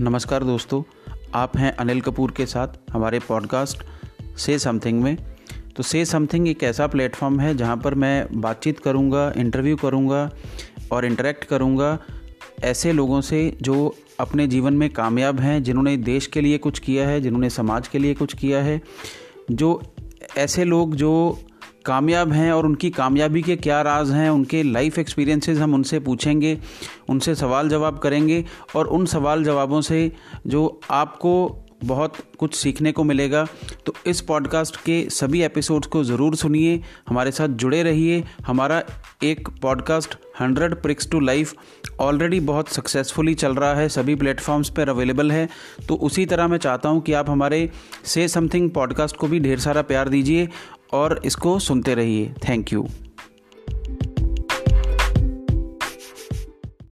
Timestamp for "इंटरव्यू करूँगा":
9.36-10.30